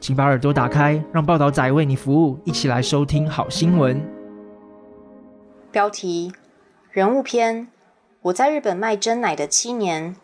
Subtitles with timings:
[0.00, 4.00] 请把耳朵打开，让报道仔为你服务，一起来收听好新闻。
[5.70, 6.32] 标题：
[6.90, 7.68] 人物篇。
[8.22, 10.16] 我在日本卖真奶的七年，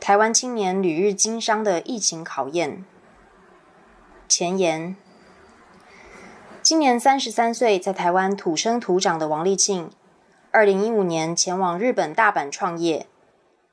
[0.00, 2.84] 台湾青年旅日经商的疫情考验。
[4.28, 4.96] 前言。
[6.62, 9.90] 今年三十三岁，在台湾土生土长的王立庆，
[10.50, 13.06] 二零一五年前往日本大阪创业，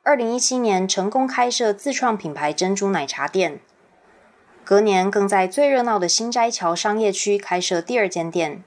[0.04, 3.62] 二零一七年成功开设自创品牌珍珠奶茶店，
[4.64, 8.64] 隔年更在最热闹的心斋桥商业区开设第二间店。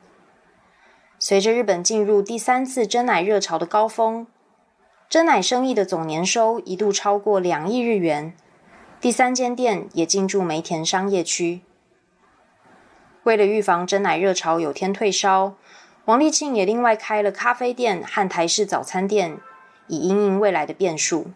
[1.19, 4.27] 随着日本进入第三次真奶热潮的高峰，
[5.09, 8.35] 真奶生意的总年收一度超过两亿日元，
[9.01, 11.63] 第三间店也进驻梅田商业区。
[13.23, 15.55] 为了预防真奶热潮有天退烧，
[16.05, 19.39] 王立庆也另外开了咖啡店和台式早餐店，
[19.87, 21.29] 以因应未来的变数。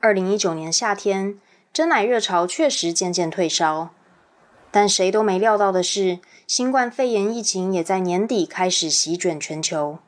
[0.00, 1.40] 二零一九年夏天，
[1.74, 3.90] 真奶热潮确实渐渐退烧，
[4.70, 9.98] 但谁都没料到的是，新冠肺炎疫情也在年底开始席卷全球。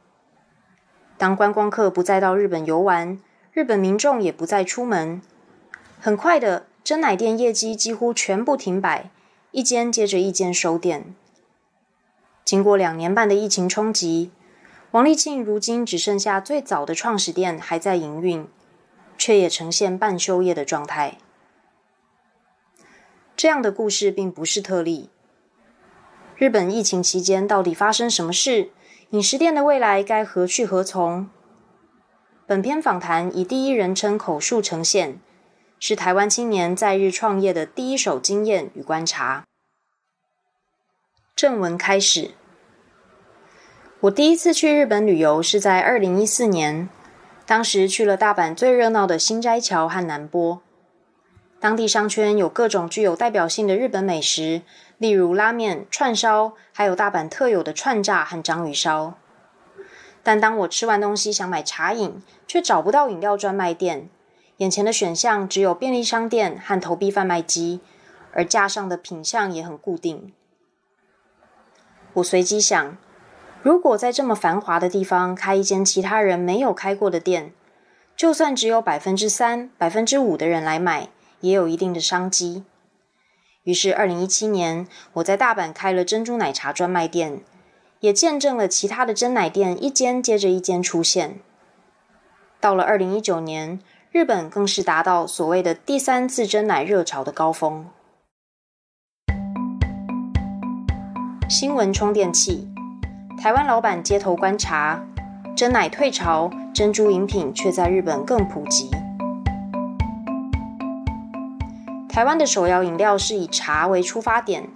[1.19, 3.19] 当观光客不再到日本游玩，
[3.53, 5.21] 日本民众也不再出门，
[5.99, 9.11] 很快的，真奶店业绩几乎全部停摆。
[9.51, 11.17] 一间接着一间收店，
[12.45, 14.31] 经过两年半的疫情冲击，
[14.93, 18.47] 王立庆如今只剩下最早的创始店还在营运，
[19.19, 21.19] 却也呈现半休业的状态。
[23.37, 25.11] 这样的故事并不是特例。
[26.37, 28.71] 日本疫情期间到底发生什么事？
[29.11, 31.29] 饮食店的未来该何去何从？
[32.47, 35.21] 本篇访谈以第一人称口述呈现。
[35.79, 39.45] 是台湾青年在日创业的第一手经验与观察。
[41.35, 42.31] 正文开始。
[44.01, 46.89] 我第一次去日本旅游是在二零一四年，
[47.45, 50.63] 当时去了大阪最热闹的心斋桥和南波。
[51.59, 54.63] 当地商圈有各种具有代表性的日本美食，
[54.99, 59.15] 例如拉面、串烧，还有大阪特有的串炸和章鱼烧。
[60.23, 64.09] 但当我吃完东西想买茶饮，却找不到饮料专卖店。
[64.59, 67.81] 眼前的选项只有便利商店和投币贩卖机，
[68.33, 70.33] 而架上的品相也很固定。
[72.15, 72.97] 我随机想，
[73.63, 77.53] 如果在这么繁华的地方开一间其他人没有开过的店，
[78.17, 81.11] 就算只有百分之三、百分之五的人来买，
[81.47, 82.65] 也有一定的商机。
[83.65, 87.41] 于是，二零一七年我在大阪开了珍珠奶茶专卖店，
[88.01, 91.41] 也见证了其他的珍奶店一间接着一间出现。
[92.61, 93.81] 到了二零一九年。
[94.13, 97.85] 日本更是达到所谓的第三次珍奶热潮的高峰。
[101.51, 102.67] 新闻充电器，
[103.39, 105.05] 台湾老板街头观察，
[105.55, 108.89] 珍奶退潮，珍珠饮品却在日本更普及。
[112.17, 114.67] 台湾的首要饮料是以茶为出发点，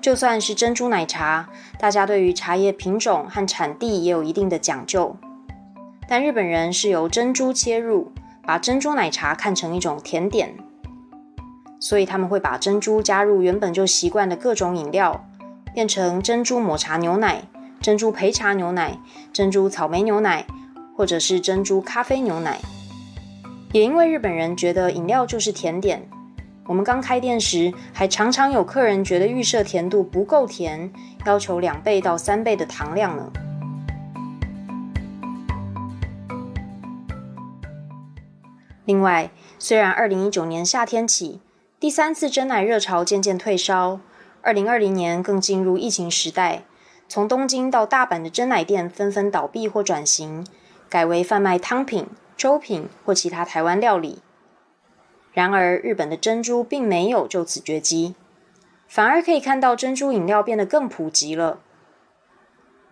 [0.00, 5.16] 就算是珍珠奶茶，大家对于茶叶品种和产地也有一定的讲究。
[6.06, 8.12] 但日本人是由珍珠切入。
[8.46, 10.54] 把珍珠奶茶看成一种甜点，
[11.80, 15.26] 所以他们会把珍珠加入原本就习惯的各种饮料，
[15.74, 17.42] 变成珍珠抹茶牛奶、
[17.80, 18.96] 珍珠焙茶牛奶、
[19.32, 20.46] 珍珠草莓牛奶，
[20.94, 22.58] 或者是珍珠咖啡牛奶。
[23.72, 26.06] 也因为日本人觉得饮料就是甜点，
[26.66, 30.90] 我们刚开店时还常常有客人觉得预设甜度不够甜，
[31.26, 33.30] 要求两倍到三倍的糖量呢。
[38.86, 41.40] 另外，虽然二零一九年夏天起，
[41.78, 44.00] 第三次真奶热潮渐渐退烧，
[44.40, 46.62] 二零二零年更进入疫情时代，
[47.06, 50.46] 从东京到大阪的真奶店纷纷倒闭或转型，
[50.88, 52.06] 改为贩卖汤品、
[52.38, 54.20] 粥品或其他台湾料理。
[55.34, 58.14] 然而，日本的珍珠并没有就此绝迹，
[58.86, 61.58] 反而可以看到珍珠饮料变得更普及了。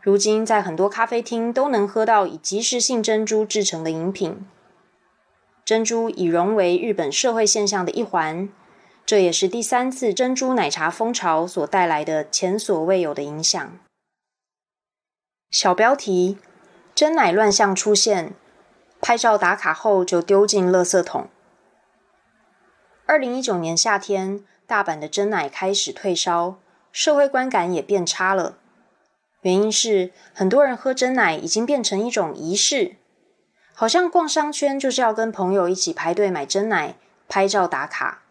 [0.01, 4.45] 如今，在很多咖啡厅都能喝到以即食性珍珠制成的饮品。
[5.65, 8.49] 珍珠已融为日本社会现象的一环，
[9.07, 13.79] 这也是第三次珍珠奶茶风潮所带来的前所未有的影响。
[15.49, 16.39] 小标题：
[16.93, 18.33] 真奶乱象出现，
[19.01, 21.29] 拍照打卡后就丢进垃圾桶。
[23.13, 26.57] 二零一九年夏天，大阪的珍奶开始退烧，
[26.93, 28.57] 社会观感也变差了。
[29.43, 32.97] 原因是很多人喝珍奶已经变成一种仪式，
[33.75, 36.95] 好像逛商圈就是要跟朋友一起排队买珍奶、
[37.29, 38.23] 拍照打卡。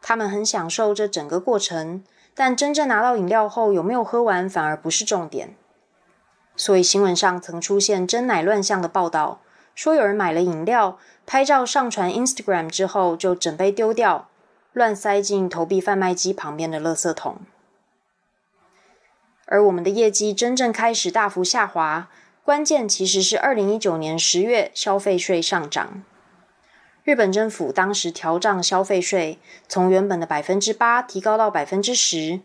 [0.00, 2.02] 他们很享受这整个过程，
[2.34, 5.54] 但真正拿到饮料后有没有喝完反而不是重点。
[6.56, 9.42] 所以新闻上曾出现真奶乱象的报道，
[9.74, 14.28] 说有人买了饮料，拍照上传 Instagram 之后就整杯丢掉，
[14.72, 17.38] 乱塞进投币贩卖机旁边的垃圾桶。
[19.46, 22.08] 而我们的业绩真正开始大幅下滑，
[22.42, 26.02] 关键其实是二零一九年十月消费税上涨。
[27.04, 29.38] 日本政府当时调涨消费税，
[29.68, 32.40] 从原本的百分之八提高到百分之十。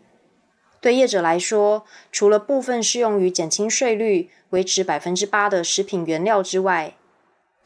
[0.80, 6.94] 对业者来说，除了部分适用于减轻税率、维持百分之八的食品原料之外，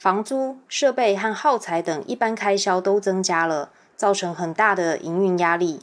[0.03, 5.83] 房租、设备和耗材等一般开销都增加了，造成很大的营运压力。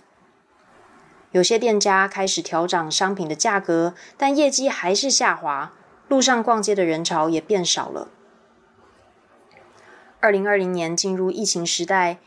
[1.31, 5.71] 有些店家开始调涨商品的价格，但业绩还是下滑，
[6.09, 8.09] 路上逛街的人潮也变少了。
[10.19, 12.17] 二零二零年进入疫情时代，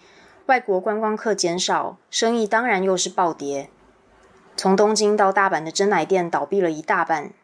[0.47, 3.69] 外国观光客减少，生意当然又是暴跌。
[4.57, 7.35] 从东京到大阪的珍奶店倒闭了一大半。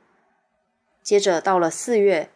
[1.02, 2.30] 接着到了四月，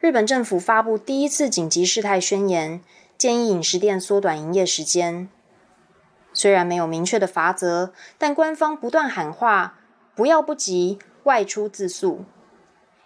[0.00, 2.80] 日本政府发布第一次紧急事态宣言，
[3.18, 5.28] 建议饮食店缩短营业时间。
[6.32, 9.78] 虽然没有明确的罚则，但官方不断喊话
[10.16, 12.24] ：“不要不急，外出自诉。”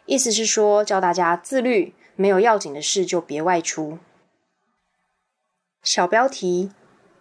[0.07, 3.99] 意思是说，叫大家自律，没有要紧的事就别外出。
[5.83, 6.71] 小标题：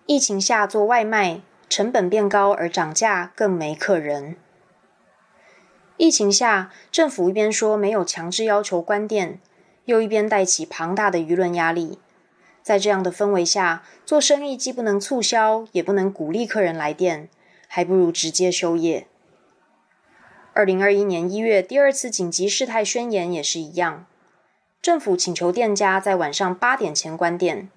[0.06, 4.36] 疫情下做外卖，成本变高而涨价，更没客人。
[5.98, 9.40] 疫情下，政府一边说没有强制要求关店，
[9.86, 12.00] 又一边带起庞大的舆论压力。
[12.62, 17.28] 在这样的氛围下，做生意既不能促销，也不能鼓励客人来店，
[17.68, 19.08] 还不如直接休业。
[20.54, 24.06] 二零二一年一月第二次紧急事态宣言也是一样，
[24.82, 27.70] 政府请求店家在晚上八点前关店。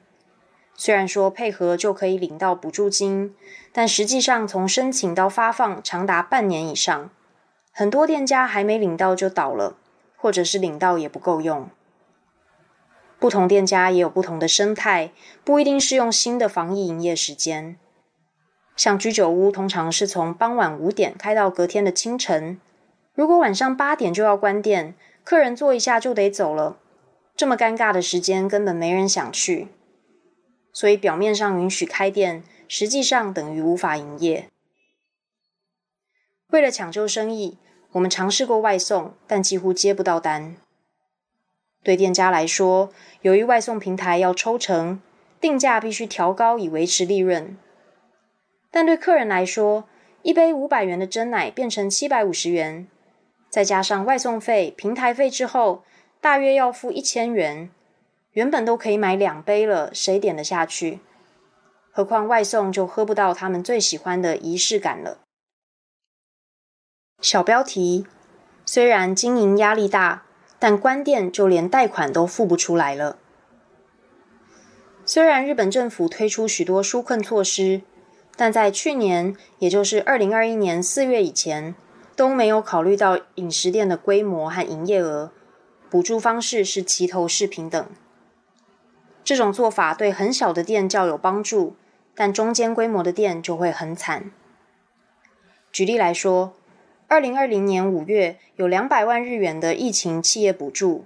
[0.77, 3.35] 虽然说配合就可以领到补助金，
[3.73, 7.11] 但实际上从申请到发放长达半年以上，
[7.73, 9.79] 很多店家还没领到就倒了，
[10.17, 11.71] 或者是领到也不够用。
[13.19, 15.11] 不同店家也有不同的生态，
[15.43, 17.77] 不一定是用新的防疫营业时间。
[18.77, 22.61] 像居酒屋通常是从傍晚五点开到隔天的清晨，
[23.15, 26.79] 如果晚上八点就要关店，客人坐一下就得走了，
[27.35, 29.69] 这么尴尬的时间根本没人想去。
[30.73, 34.51] 所以表面上允许开店，实际上等于无法营业。
[36.49, 37.57] 为了抢救生意，
[37.93, 40.57] 我们尝试过外送，但几乎接不到单。
[41.87, 42.91] 对店家来说，
[43.21, 45.01] 由于外送平台要抽成，
[45.41, 47.57] 定价必须调高以维持利润。
[48.73, 49.85] 但对客人来说，
[50.23, 52.89] 一杯五百元的真奶变成七百五十元，
[53.49, 55.85] 再加上外送费、平台费之后，
[56.21, 57.71] 大约要付一千元。
[58.33, 60.99] 原本都可以买两杯了，谁点得下去？
[61.93, 65.21] 何况外送就喝不到他们最喜欢的仪式感了。
[67.21, 68.09] 小标题：
[68.65, 70.26] 虽然经营压力大，
[70.59, 73.19] 但关店就连贷款都付不出来了。
[75.05, 77.83] 虽然日本政府推出许多纾困措施，
[78.35, 81.75] 但在去年，也就是二零二一年四月以前，
[82.17, 85.31] 都没有考虑到饮食店的规模和营业额，
[85.89, 87.89] 补助方式是齐头式平等。
[89.23, 91.77] 这种做法对很小的店较有帮助，
[92.15, 94.31] 但中间规模的店就会很惨。
[95.71, 96.55] 举例来说，
[97.09, 101.05] 二零二零年五月有两百万日元的疫情企业补助，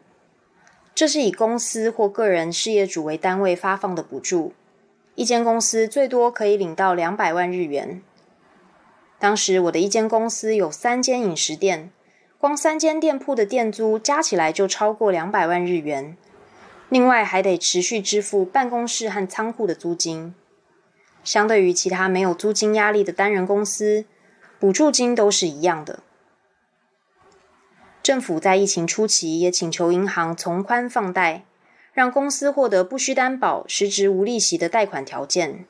[0.95, 4.55] 这是以公司或个人事业主为单位发放的补助，
[5.15, 8.01] 一间公司最多可以领到两百万日元。
[9.19, 11.91] 当时我的一间公司有三间饮食店，
[12.39, 16.17] 光三间店铺的店租加起来就超过两百万日元。
[16.89, 20.35] 另外还得持续支付办公室和仓库的租金，
[21.23, 24.07] 相对于其他没有租金压力的单人公司，
[24.61, 26.01] 补助金都是一样的。
[28.03, 31.47] 政府在疫情初期也请求银行从宽放贷，
[31.95, 35.65] 让公司获得不需担保、实质无利息的贷款条件。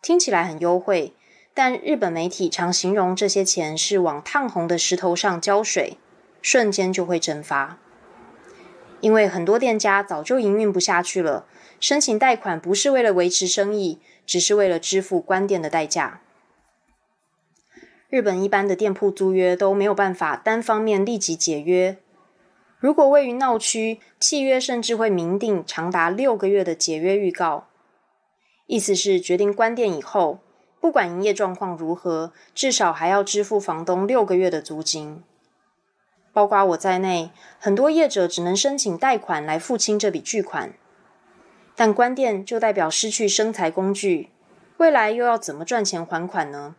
[0.00, 1.14] 听起来很优惠，
[1.52, 5.98] 但日本媒体常形容这些钱是往烫红的石头上浇水，
[6.40, 7.78] 瞬间就会蒸发。
[9.02, 11.44] 因为很多店家早就营运不下去了，
[11.78, 16.22] 申请贷款不是为了维持生意，只是为了支付关店的代价。
[18.16, 21.98] 日本一般的店铺租约都没有办法单方面立即解约，
[22.78, 27.66] 如果位于闹区，契约甚至会明定长达六个月的解约预告。
[28.66, 30.38] 意思是决定关店以后，
[30.80, 35.22] 不管营业状况如何，至少还要支付房东六个月的租金。
[36.32, 40.72] 包括我在内，很多业者只能申请贷款来付清这笔巨款。
[41.74, 44.30] 但关店就代表失去生财工具，
[44.78, 46.76] 未来又要怎么赚钱还款呢？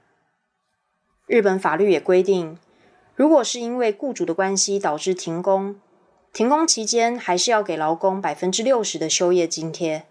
[1.27, 2.57] 日本法律也规定，
[3.13, 5.75] 如果是因为雇主的关系导致停工，
[6.31, 10.05] 停工期间还是要给劳工百分之六十的休业津贴。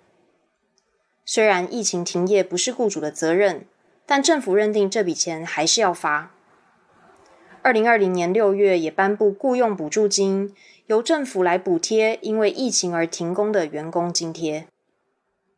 [1.25, 3.65] 虽然疫情停业不是雇主的责任，
[4.05, 6.33] 但政府认定这笔钱还是要发。
[7.63, 10.55] 二零二零年六月也颁布雇用补助金，
[10.87, 14.67] 由政府来补贴因为疫情而停工的员工津贴。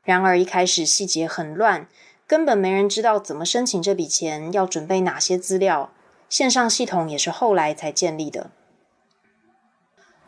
[0.05, 1.89] 然而一开始细节很乱，
[2.29, 5.91] 根本没人知道怎么申请这笔钱，要准备哪些资料，
[6.29, 8.51] 线上系统也是后来才建立的。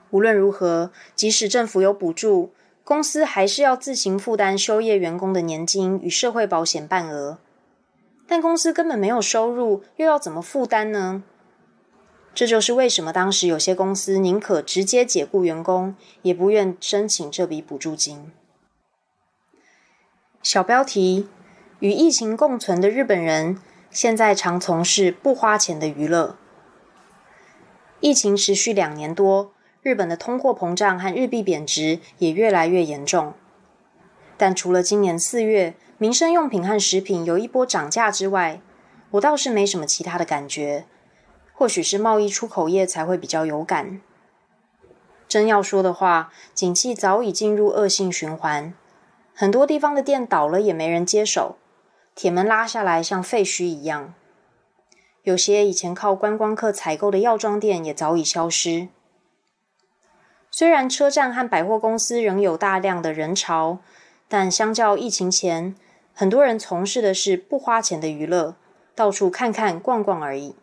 [0.08, 7.38] 无论如何，即使政府有补助，公司还是要自行负担休业员工的年金与社会保险半额。
[8.26, 11.22] 但公司根本没有收入，又要怎么负担呢？
[12.34, 18.32] 这就是为什么当时有些公司宁可直接解雇员工，也不愿申请这笔补助金。
[20.42, 21.28] 小标题：
[21.80, 23.58] 与疫情共存的日本人，
[23.90, 26.36] 现在常从事不花钱的娱乐。
[28.00, 33.32] 疫情持续两年多，日本的通货膨胀和日币贬值也越来越严重。
[34.36, 38.60] 但除了今年四月民生用品和食品有一波涨价之外，
[39.12, 40.84] 我倒是没什么其他的感觉。
[41.54, 44.02] 或许是贸易出口业才会比较有感。
[45.26, 48.74] 真要说的话，景气早已进入恶性循环，
[49.34, 51.56] 很多地方的店倒了也没人接手，
[52.14, 54.14] 铁门拉下来像废墟一样。
[55.22, 58.88] 有些以前靠观光客采购的药妆店也早已消失。
[60.50, 63.78] 虽然车站和百货公司仍有大量的人潮，
[64.28, 65.76] 但相较疫情前，
[66.12, 68.56] 很多人从事的是不花钱的娱乐，
[68.94, 70.56] 到处看看逛逛而已。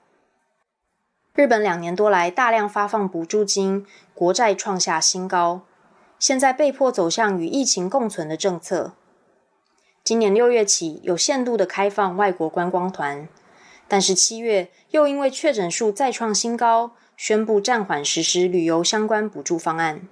[1.33, 3.85] 日本两年多来大量发放补助金，
[4.15, 5.61] 国债创下新高，
[6.17, 8.93] 现在被迫走向与疫情共存的政策。
[10.07, 13.27] 今年六月起有限度的开放外国观光团，
[13.89, 20.07] 但是七月又因为确诊数再创新高，宣布暂缓实施旅游相关补助方案。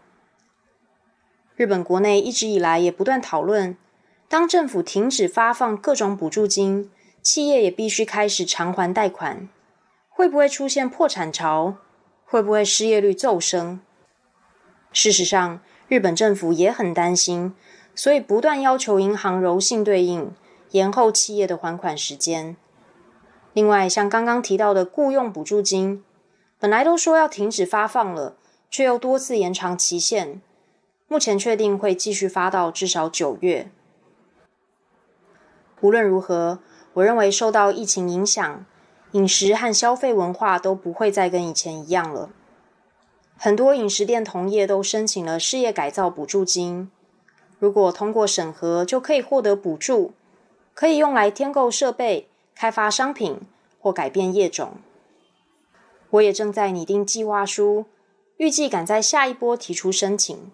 [1.55, 3.77] 日本国内一直以来也不断讨论，
[4.27, 9.47] 当政府停止发放各种补助金，企业也必须开始偿还贷款。
[10.09, 11.77] 会不会出现破产潮？
[12.25, 13.79] 会不会失业率骤升？
[14.91, 17.55] 事实上，日本政府也很担心，
[17.95, 20.31] 所以不断要求银行柔性对应，
[20.71, 22.55] 延后企业的还款时间。
[23.53, 26.03] 另外，像刚刚提到的雇用补助金，
[26.59, 28.35] 本来都说要停止发放了，
[28.69, 30.41] 却又多次延长期限。
[31.07, 33.71] 目前确定会继续发到至少九月。
[35.81, 36.59] 无论如何，
[36.93, 38.65] 我认为受到疫情影响。
[39.11, 42.31] 饮食和消费文化都不会再跟以前一样了。
[43.37, 46.91] 很多饮食店同业都申请了事业改造补助金，
[47.65, 50.13] 如果通过审核，就可以获得补助，
[50.75, 53.41] 可以用来添购设备、开发商品
[53.79, 54.73] 或改变业种。
[56.11, 57.85] 我也正在拟定计划书，
[58.37, 60.51] 预计赶在下一波提出申请。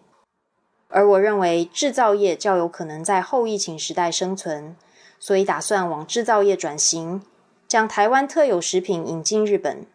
[0.88, 4.78] 而我认为制造业较有可能在后疫情时代生存，
[5.20, 7.22] 所以打算往制造业转型。
[7.68, 9.86] 将台湾特有食品引进日本，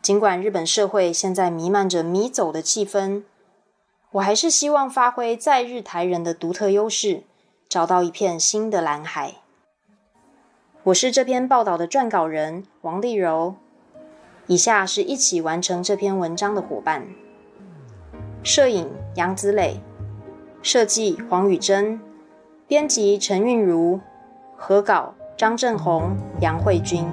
[0.00, 3.24] 尽管日本社会现在弥漫着迷走的气氛，
[4.16, 7.24] 我还是希望发挥在日台人的独特优势，
[7.68, 9.34] 找到一片新的蓝海。
[10.84, 13.56] 我是这篇报道的撰稿人王丽柔，
[14.46, 17.06] 以下是一起完成这篇文章的伙伴：
[18.42, 19.80] 摄影杨子磊，
[20.62, 22.00] 设计黄宇珍，
[22.66, 24.00] 编辑陈韵如，
[24.56, 25.14] 合稿。
[25.36, 27.06] 张正宏、杨慧君。